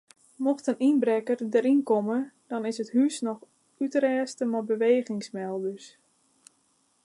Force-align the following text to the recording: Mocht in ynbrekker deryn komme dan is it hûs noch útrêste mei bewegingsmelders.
Mocht 0.45 0.67
in 0.71 0.81
ynbrekker 0.89 1.39
deryn 1.53 1.81
komme 1.89 2.17
dan 2.49 2.67
is 2.69 2.79
it 2.83 2.93
hûs 2.95 3.17
noch 3.27 3.41
útrêste 3.83 4.43
mei 4.51 4.67
bewegingsmelders. 4.71 5.85